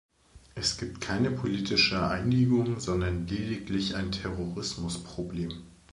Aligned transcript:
Es 0.55 0.77
gibt 0.79 0.99
keine 0.99 1.29
politische 1.29 2.01
Einigung, 2.07 2.79
sondern 2.79 3.27
lediglich 3.27 3.93
ein 3.95 4.11
Terrorismusproblem. 4.11 5.61